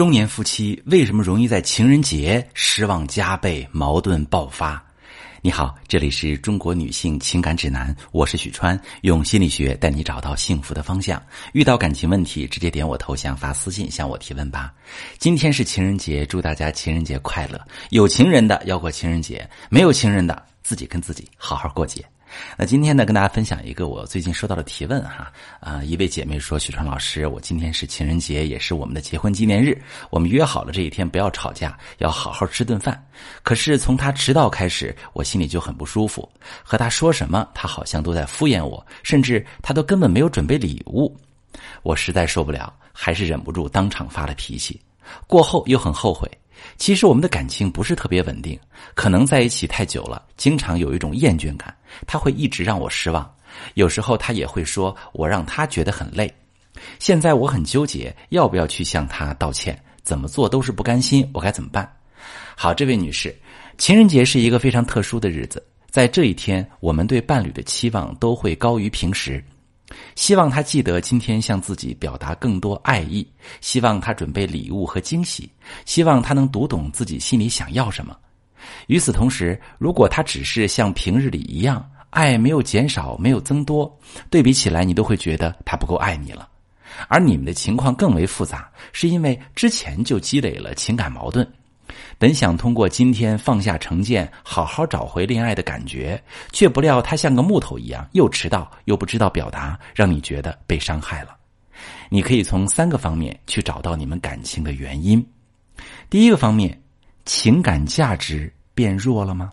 [0.00, 4.82] 中年夫妻为什么容易在情人节失望加倍、矛盾爆发？
[5.42, 11.22] 你好，这里是中国女性情感指南，我是许川，用心理学带你找到幸福的方向。
[11.52, 14.72] 遇到感情问题，直接点我头像发私信向我提问吧。
[15.18, 17.60] 今天是情人节，祝大家情人节快乐！
[17.90, 22.02] 有情人的要过情人节，没有情人的自己跟自己好好过节。
[22.56, 29.80] 那今天呢，跟大家分享一个我最近收到的提问哈啊，一位姐妹说：“许川老师，我今天是情人节，也是我们的结婚纪念日，
[30.10, 33.02] 我们约好了这一天不要吵架，要好好吃顿饭。
[33.42, 36.28] 可是从他迟到开始，我心里就很不舒服，
[36.62, 41.16] 和他说什么，他好像都在敷衍我，甚至他都根本没有准备礼物。
[41.82, 44.80] 我实在受不了，还是忍不住当场发了脾气。
[45.26, 46.30] 过后又很后悔。”
[46.76, 48.58] 其实我们的感情不是特别稳定，
[48.94, 51.74] 可能在一起太久了，经常有一种厌倦感。
[52.06, 53.30] 他会一直让我失望，
[53.74, 56.32] 有时候他也会说我让他觉得很累。
[56.98, 59.78] 现在我很纠结，要不要去向他道歉？
[60.02, 61.90] 怎么做都是不甘心，我该怎么办？
[62.56, 63.34] 好，这位女士，
[63.76, 69.42] 情人节是一个非常特殊的日子，在这一天，我们对伴侣的期望都会高于平时。
[70.14, 73.26] 希望他记得今天向自己表达更多爱意，
[73.60, 75.50] 希望他准备礼物和惊喜，
[75.84, 78.16] 希望他能读懂自己心里想要什么。
[78.88, 86.48] 与此同时，如果他只是像平日里一样，爱没有减少，没有增多，对比起来，你都会觉得他不够爱你了。
[87.08, 91.48] 而你们的情况更为复杂，是因为之前就积累了情感矛盾。
[92.20, 101.34] 本想通过今天放下成见，好好找回恋爱的感觉，却不料他像个木头一样，又迟到又不知道表达，让你觉得被伤害了。
[102.10, 105.26] 你可以从三个方面去找到你们感情的原因。
[106.10, 106.78] 第一个方面，
[107.24, 109.50] 情感价值变弱了吗？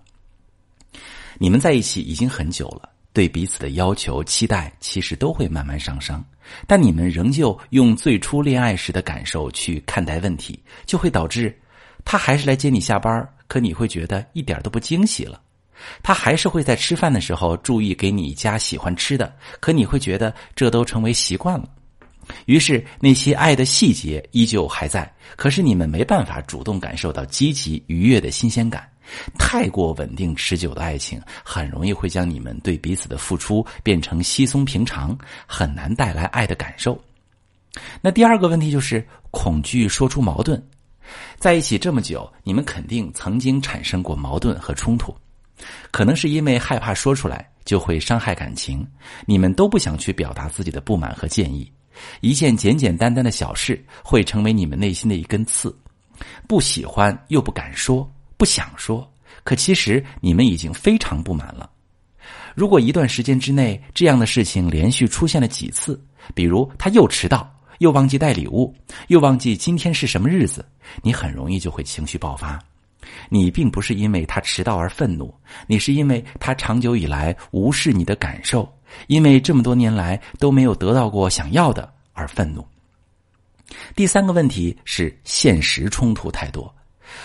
[1.37, 6.21] 你们在一起已经很久了，对彼此的要求、期待其实都会慢慢上升，
[6.67, 11.57] 但你们仍旧用最初恋爱时的感受去看待问题，就会导致。
[12.09, 15.41] 他还是来接你下班，可你会觉得一点都不惊喜了。
[16.01, 21.67] 他还是会在吃饭的时候注意给你加喜欢吃的，可你会觉得这都成为习惯了。
[22.45, 28.89] 于是那些爱的细节依旧还在，可是你们没办法主动感受到积极愉悦的新鲜感。
[29.37, 36.97] 太过稳定持久的爱情，很容易会将你们对彼此的付出变成稀松平常，很难带来爱的感受。
[38.01, 40.61] 那第二个问题就是恐惧说出矛盾。
[41.37, 45.15] 在一起这么久，你们肯定曾经产生过矛盾和冲突，
[45.91, 48.85] 可能是因为害怕说出来就会伤害感情，
[49.25, 51.71] 你们都不想去表达自己的不满和建议，
[52.21, 55.75] 一件简简单单的小事会成为你们内心的一根刺，
[56.47, 59.09] 不喜欢又不敢说，不想说，
[59.43, 61.69] 可其实你们已经非常不满了。
[62.55, 66.03] 如果一段时间之内这样的事情连续出现了几次，
[66.33, 67.53] 比如他又迟到。
[67.79, 68.73] 又忘记带礼物，
[69.07, 70.65] 又忘记今天是什么日子，
[71.01, 72.59] 你很容易就会情绪爆发。
[73.29, 75.33] 你并不是因为他迟到而愤怒，
[75.65, 78.67] 你是因为他长久以来无视你的感受，
[79.07, 82.65] 因为这么多年来都没有得到过想要的而愤怒。
[83.95, 86.73] 第三个问题是现实冲突太多，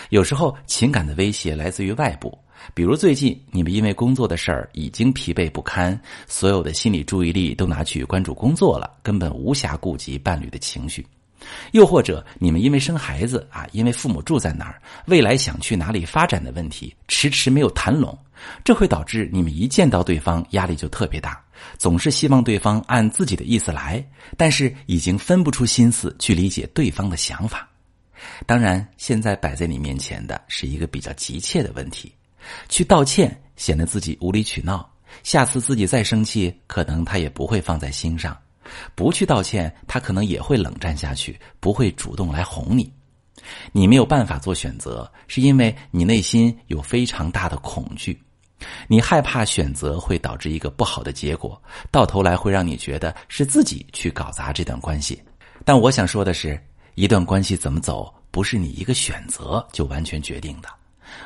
[0.09, 2.37] 有时候情感的威胁来自于外部。
[2.73, 11.03] 比如最近你们因为工作的事儿已经疲惫不堪，所有的心理注意力都拿去关注工作了，根本无暇顾及伴侣的情绪；
[11.71, 18.17] 又或者你们因为生孩子啊，因为父母住在哪儿，未来想去哪里发展的问题，迟迟没有谈拢，
[18.63, 21.41] 这会导致你们一见到对方压力就特别大，
[21.77, 24.03] 总是希望对方按自己的意思来，
[24.37, 27.67] 但是已经分不出心思去理解对方的想法。
[28.45, 32.11] 当然，现在摆在你面前的是一个比较急切的问题。
[32.69, 34.89] 去道歉显得自己无理取闹，
[35.23, 38.33] 下次自己再生气，可能他也不会放在心上；
[38.95, 42.91] 不去道歉，他可能也会冷战下去，不会主动来哄你。
[43.71, 48.17] 你没有办法做选择，是因为你内心有非常大的恐惧，
[48.87, 51.61] 你害怕选择会导致一个不好的结果，
[51.91, 55.21] 到头来会让你觉得是自己去搞砸这段关系。
[55.65, 56.59] 但我想说的是，
[56.95, 60.69] 一段关系怎么走，不是你一个选择就完全决定的。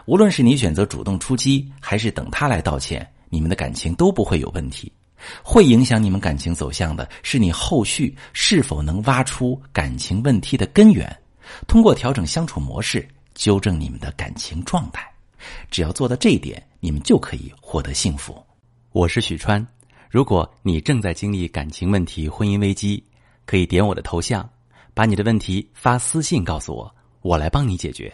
[0.05, 4.91] 无论是你选择主动出击，还是等他来道歉，你们的感情都不会有问题。
[5.43, 11.15] 会影响你们感情走向的是你后续是否能挖出感情问题的根源，
[11.67, 15.05] 通过调整相处模式，纠正你们的感情状态。
[15.71, 18.41] 只要做到这一点，你们就可以获得幸福。
[18.91, 19.65] 我是许川，
[20.09, 23.03] 如果你正在经历感情问题、婚姻危机，
[23.45, 24.47] 可以点我的头像，
[24.93, 28.13] 把你的问题发私信告诉我，我来帮你解决。